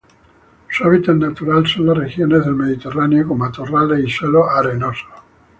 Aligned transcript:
Su 0.67 0.83
hábitat 0.83 1.17
natural 1.17 1.67
son 1.67 1.85
las 1.85 1.95
regiones 1.99 2.43
del 2.43 2.55
mediterráneo 2.55 3.27
con 3.27 3.37
matorrales 3.37 4.03
y 4.03 4.09
suelos 4.09 4.47
arenosos. 4.49 5.11